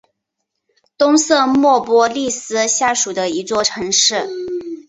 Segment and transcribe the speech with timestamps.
[0.97, 4.27] 东瑟莫波利斯下属的一座城市。